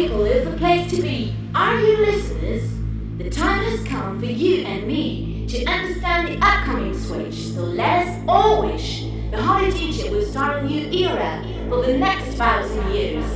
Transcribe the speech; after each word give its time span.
people 0.00 0.24
is 0.24 0.50
the 0.50 0.56
place 0.56 0.90
to 0.90 1.02
be. 1.02 1.34
Are 1.54 1.78
you 1.78 1.98
listeners? 1.98 2.72
The 3.18 3.28
time 3.28 3.62
has 3.64 3.86
come 3.86 4.18
for 4.18 4.24
you 4.24 4.64
and 4.64 4.86
me 4.86 5.46
to 5.48 5.62
understand 5.66 6.28
the 6.28 6.46
upcoming 6.46 6.98
switch, 6.98 7.34
so 7.34 7.60
let 7.60 8.06
us 8.06 8.24
all 8.26 8.62
wish 8.64 9.04
the 9.30 9.42
Holy 9.42 9.70
Teacher 9.70 10.10
will 10.10 10.24
start 10.24 10.62
a 10.62 10.66
new 10.66 10.90
era 10.90 11.44
for 11.68 11.84
the 11.84 11.98
next 11.98 12.34
thousand 12.36 12.94
years. 12.94 13.26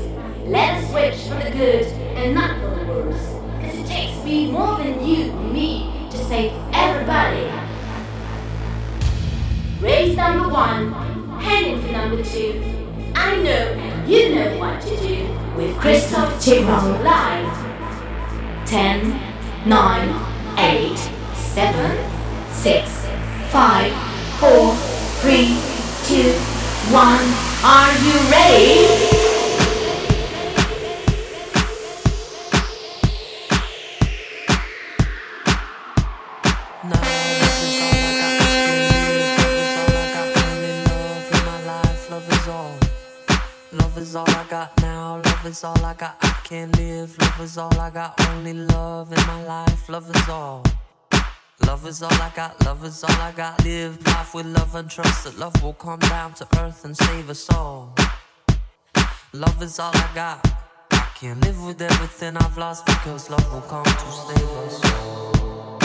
Let 0.47 0.83
us 0.83 0.91
switch 0.91 1.17
for 1.29 1.45
the 1.45 1.51
good 1.51 1.85
and 2.17 2.35
not 2.35 2.59
for 2.59 2.81
the 2.81 2.87
worse, 2.87 3.27
because 3.59 3.79
it 3.81 3.87
takes 3.87 4.25
me 4.25 4.51
more 4.51 4.79
than 4.79 5.07
you 5.07 5.33
and 5.33 5.53
me 5.53 6.09
to 6.13 6.17
save 6.17 6.53
everybody. 6.73 7.45
Race 9.83 10.17
number 10.17 10.49
one, 10.49 10.95
heading 11.41 11.83
for 11.83 11.93
number 11.93 12.25
two. 12.25 12.63
I 13.15 13.37
know 13.43 14.05
you 14.07 14.35
know 14.35 14.59
what 14.59 14.81
to 14.81 14.97
do 14.97 15.44
with 15.57 15.77
Christoph 15.79 16.41
Tigron 16.41 17.03
live. 17.05 18.67
10, 18.67 19.21
9, 19.67 20.59
8, 20.59 20.99
7, 21.35 22.53
6, 22.53 23.07
5, 23.51 23.93
4, 24.41 24.75
3, 25.21 25.59
2, 26.07 26.33
1. 26.93 27.35
Are 27.65 27.93
you 28.05 28.31
ready? 28.31 29.24
Is 45.47 45.65
all 45.65 45.85
I 45.85 45.95
got. 45.95 46.17
I 46.23 46.29
can't 46.45 46.77
live. 46.77 47.17
Love 47.19 47.41
is 47.41 47.59
all 47.59 47.81
I 47.81 47.91
got. 47.91 48.21
Only 48.29 48.55
love 48.55 49.13
in 49.13 49.27
my 49.27 49.45
life. 49.45 49.89
Love 49.89 50.09
is 50.15 50.29
all. 50.29 50.63
Love 51.67 51.87
is 51.87 52.03
all 52.03 52.13
I 52.13 52.31
got. 52.35 52.65
Love 52.65 52.85
is 52.85 53.03
all 53.05 53.21
I 53.21 53.33
got. 53.33 53.65
Live 53.65 54.07
life 54.07 54.35
with 54.35 54.47
love 54.47 54.75
and 54.75 54.89
trust 54.91 55.25
that 55.25 55.39
love 55.39 55.63
will 55.63 55.73
come 55.75 55.99
down 56.01 56.35
to 56.35 56.47
earth 56.59 56.85
and 56.85 56.97
save 56.97 57.29
us 57.31 57.49
all. 57.51 57.95
Love 59.33 59.63
is 59.63 59.79
all 59.79 59.93
I 59.95 60.11
got. 60.15 60.47
I 60.93 61.07
can't 61.15 61.41
live 61.45 61.65
with 61.65 61.83
everything 61.83 62.37
I've 62.37 62.57
lost 62.57 62.87
because 62.87 63.31
love 63.31 63.53
will 63.53 63.63
come 63.63 63.85
to 63.85 64.11
save 64.27 64.51
us 64.67 64.85
all. 64.93 65.79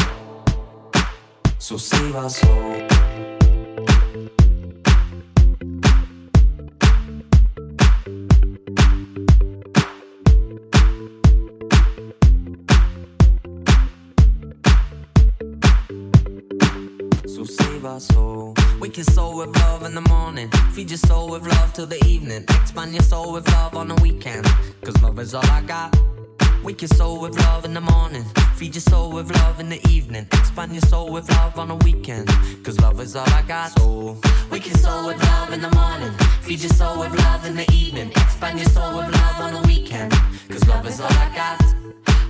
So 1.57 1.77
save 1.77 2.15
us 2.15 2.43
all. 2.45 2.89
Our 17.89 17.99
soul. 17.99 18.53
Wake 18.79 18.97
your 18.97 19.03
soul 19.05 19.37
with 19.37 19.55
love 19.55 19.83
in 19.83 19.95
the 19.95 20.01
morning. 20.01 20.49
Feed 20.73 20.91
your 20.91 20.97
soul 20.97 21.29
with 21.29 21.45
love 21.47 21.73
till 21.73 21.87
the 21.87 22.03
evening. 22.05 22.43
Expand 22.61 22.93
your 22.93 23.01
soul 23.01 23.33
with 23.33 23.47
love 23.51 23.75
on 23.75 23.87
the 23.87 23.95
weekend. 23.95 24.45
Cause 24.83 25.01
love 25.01 25.17
is 25.19 25.33
all 25.33 25.45
I 25.45 25.61
got. 25.61 25.97
We 26.63 26.75
your 26.75 26.89
soul 26.89 27.19
with 27.19 27.35
love 27.39 27.65
in 27.65 27.73
the 27.73 27.81
morning. 27.81 28.23
Feed 28.55 28.75
your 28.75 28.81
soul 28.81 29.11
with 29.11 29.31
love 29.31 29.59
in 29.59 29.69
the 29.69 29.81
evening. 29.87 30.27
Expand 30.33 30.73
your 30.73 30.81
soul 30.81 31.11
with 31.11 31.29
love 31.29 31.57
on 31.57 31.69
the 31.69 31.75
weekend. 31.77 32.27
Cause 32.63 32.79
love 32.79 32.99
is 32.99 33.15
all 33.15 33.29
I 33.29 33.41
got. 33.47 33.71
So, 33.79 34.17
wake 34.51 34.67
your 34.67 34.77
soul 34.77 35.07
with 35.07 35.21
love 35.23 35.51
in 35.53 35.61
the 35.61 35.71
morning. 35.71 36.11
Feed 36.41 36.61
your 36.61 36.73
soul 36.73 36.99
with 36.99 37.13
love 37.17 37.45
in 37.45 37.55
the 37.55 37.67
evening. 37.71 38.11
Expand 38.11 38.59
your 38.59 38.69
soul 38.69 38.97
with 38.97 39.11
love 39.11 39.39
on 39.39 39.61
the 39.61 39.67
weekend. 39.67 40.11
Cause 40.49 40.67
love 40.67 40.85
is 40.85 40.99
all 40.99 41.07
I 41.07 41.31
got. 41.33 41.78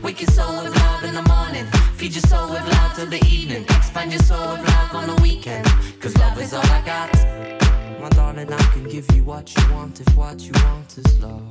Wake 0.01 0.21
your 0.21 0.31
soul 0.31 0.63
with 0.63 0.75
love 0.75 1.03
in 1.03 1.13
the 1.13 1.21
morning. 1.23 1.65
Feed 1.97 2.13
your 2.15 2.21
soul 2.21 2.49
with 2.49 2.65
love 2.67 2.95
till 2.95 3.07
the 3.07 3.23
evening. 3.25 3.63
Expand 3.63 4.11
your 4.11 4.21
soul 4.21 4.53
with 4.53 4.67
love 4.67 4.95
on 4.95 5.07
the 5.07 5.21
weekend. 5.21 5.65
Cause 5.99 6.17
love 6.17 6.39
is 6.41 6.53
all 6.53 6.63
I 6.63 6.81
got. 6.85 7.13
My 8.01 8.09
darling, 8.09 8.51
I 8.51 8.63
can 8.73 8.85
give 8.85 9.05
you 9.13 9.23
what 9.25 9.53
you 9.55 9.73
want 9.73 9.99
if 9.99 10.15
what 10.15 10.39
you 10.41 10.53
want 10.63 10.97
is 10.97 11.19
love. 11.19 11.49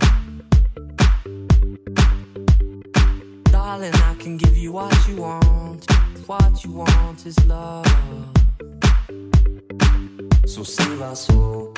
Darling, 3.45 3.95
I 3.95 4.15
can 4.19 4.39
give 4.39 4.57
you 4.57 4.73
what 4.73 5.09
you 5.09 5.17
want. 5.17 5.91
What 6.27 6.65
you 6.65 6.73
want 6.73 7.27
is 7.27 7.39
love. 7.47 7.87
So 10.47 10.63
save 10.63 11.03
our 11.03 11.17
soul. 11.17 11.78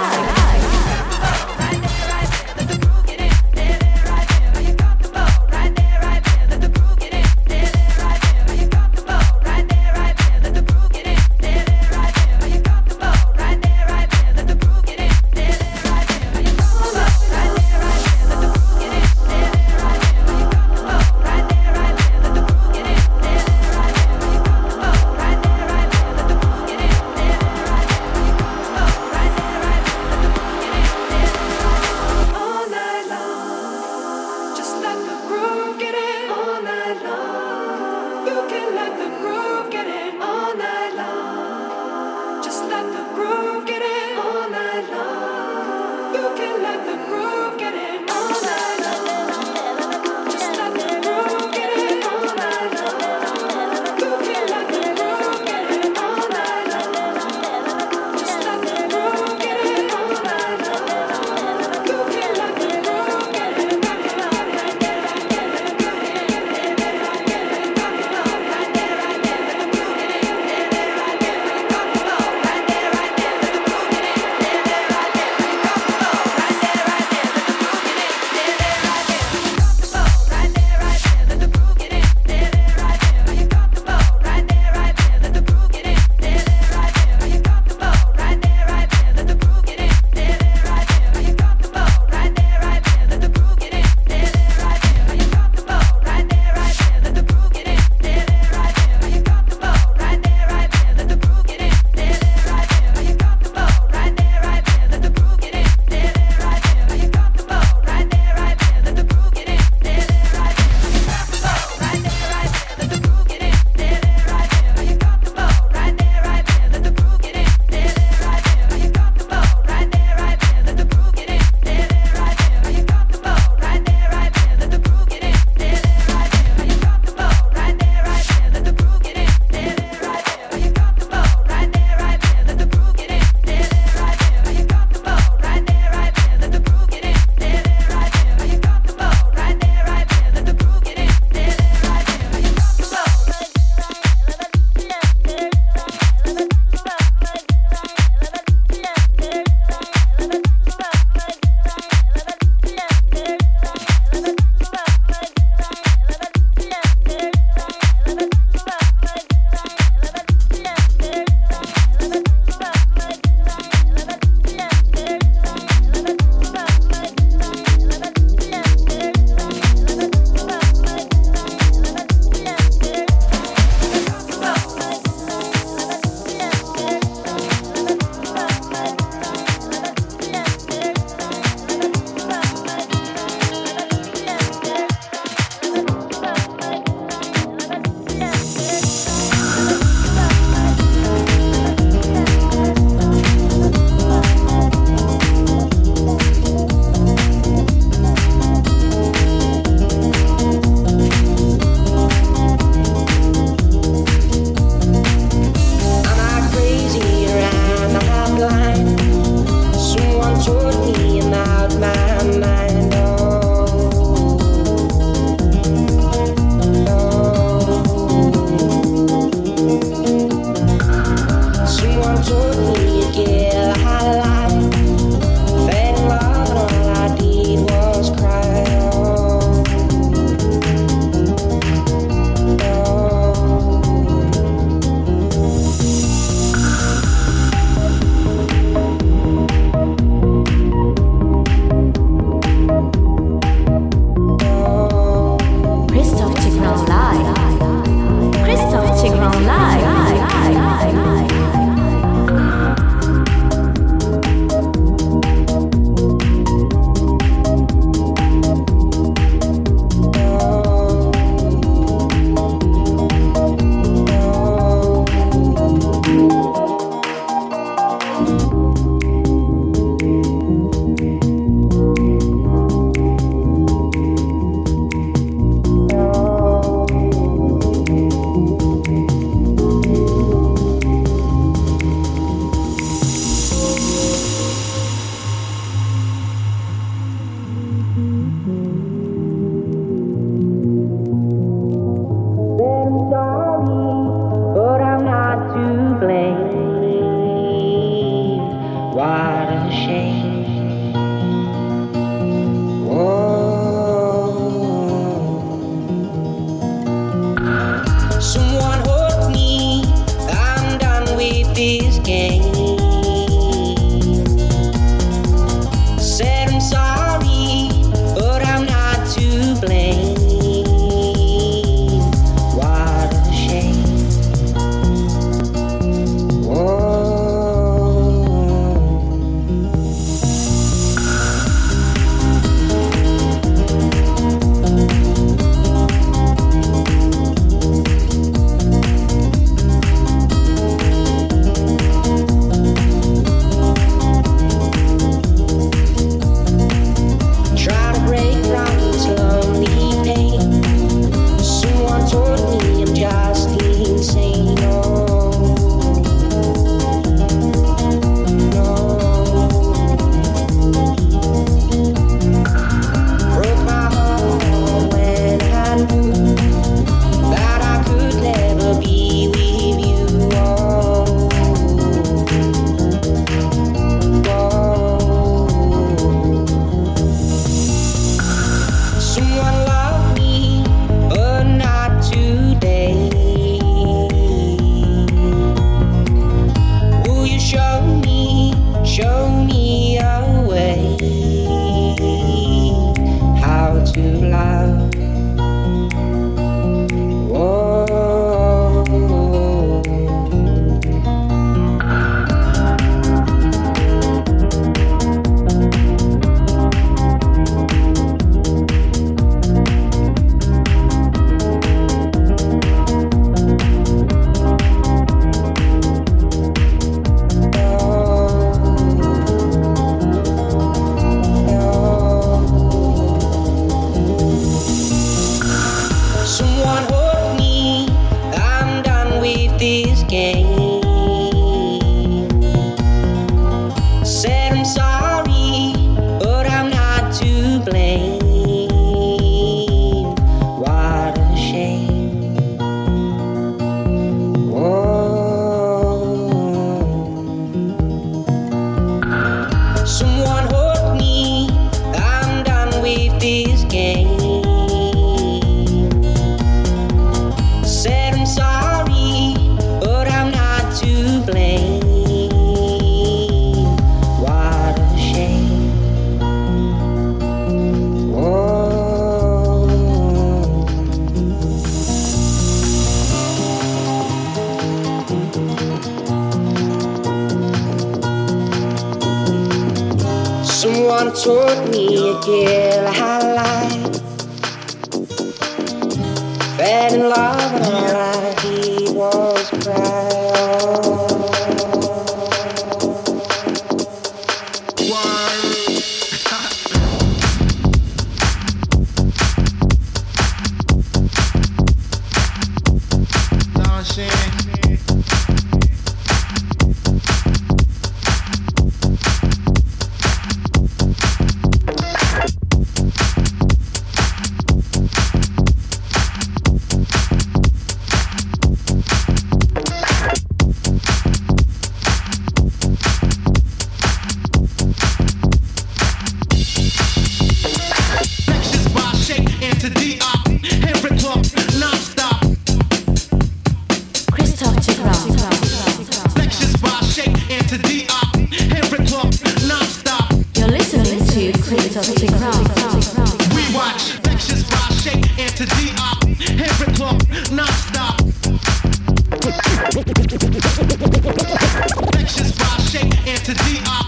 shake 553.23 553.80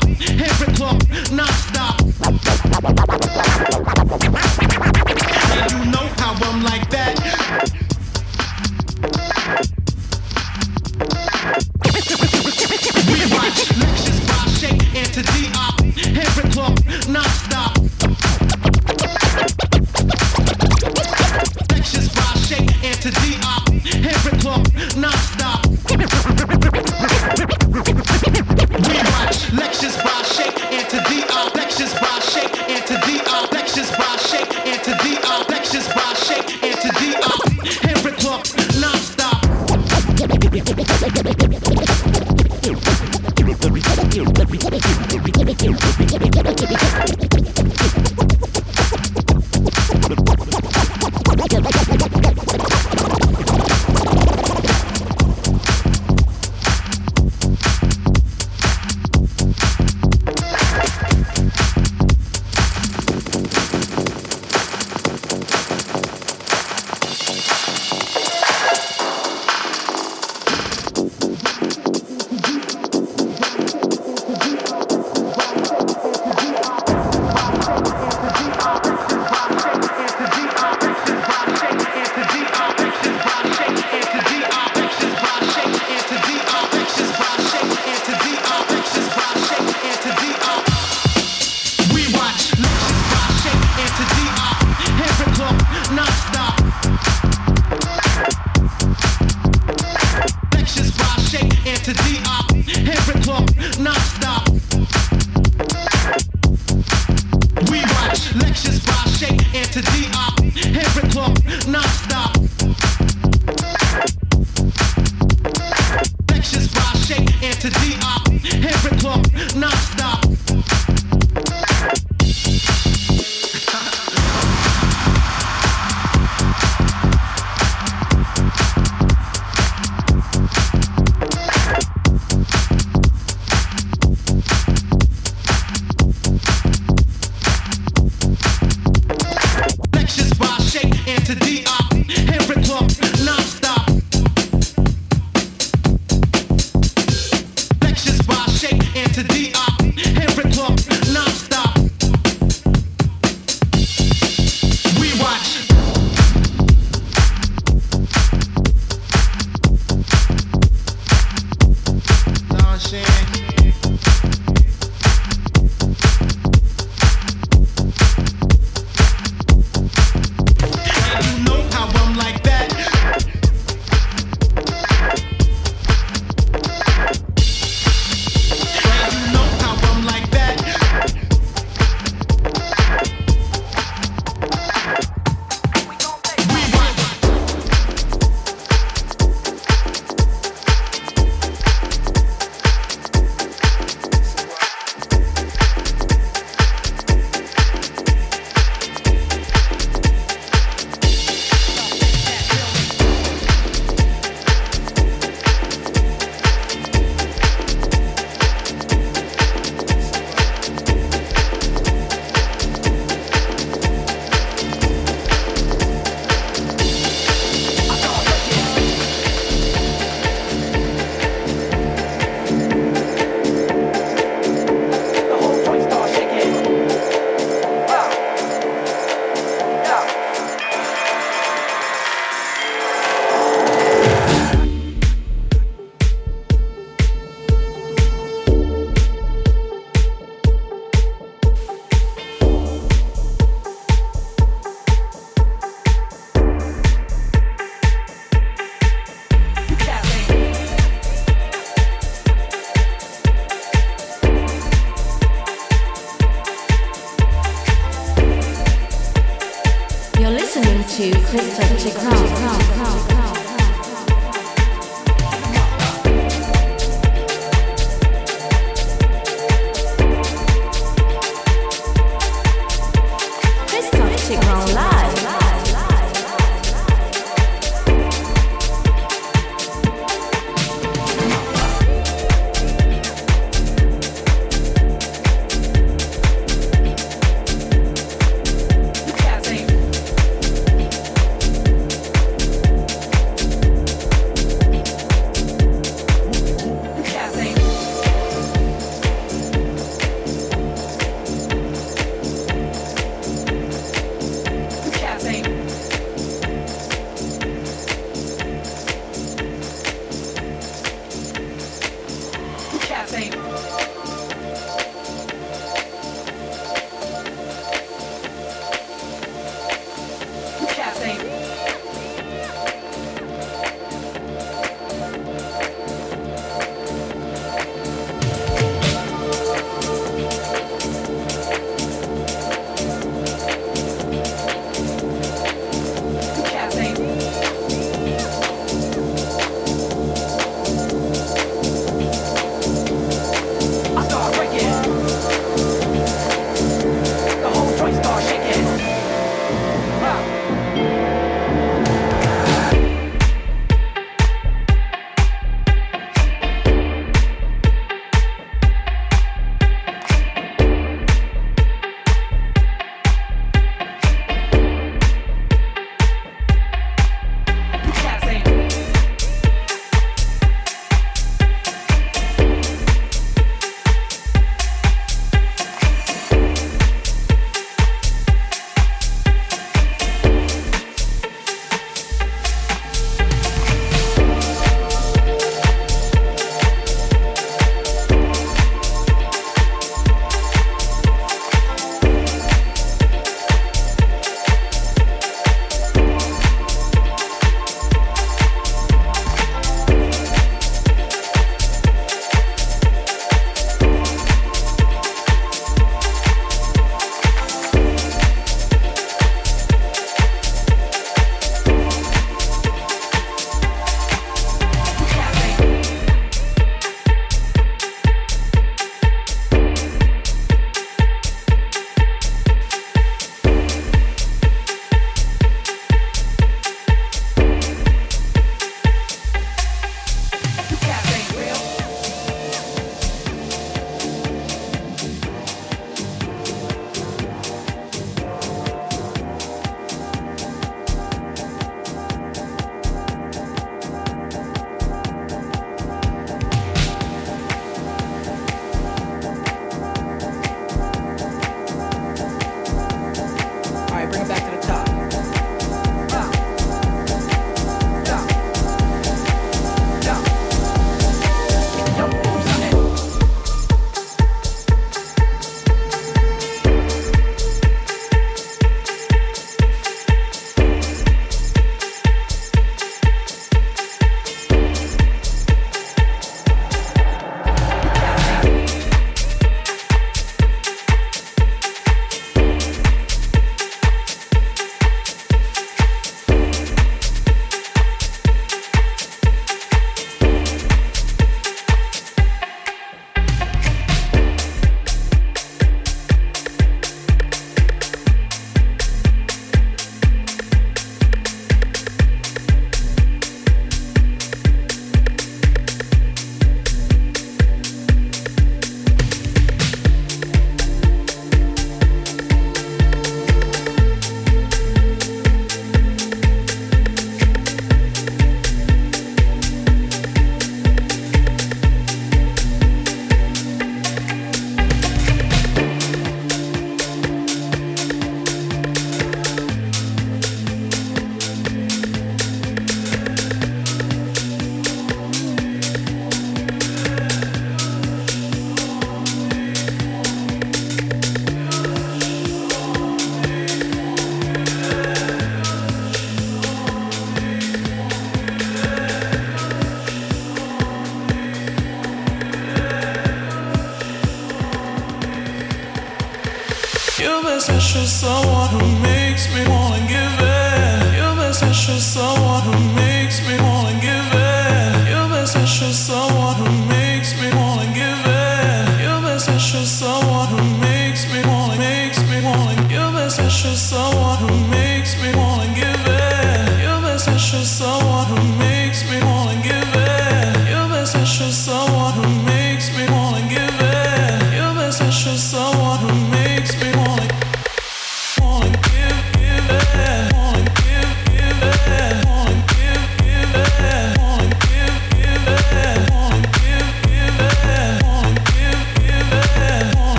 special 557.73 557.87
someone 557.87 558.49
who 558.49 558.79
makes 558.81 559.33
me 559.33 559.41
wanna 559.49 559.79
give 559.87 560.19
in. 560.21 560.93
You're 560.93 561.15
the 561.15 561.33
special 561.33 561.79
someone 561.79 562.43
who 562.43 562.73
makes 562.75 562.82